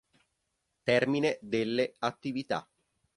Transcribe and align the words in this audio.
Termine 0.81 1.37
delle 1.41 1.93
attività. 1.99 2.67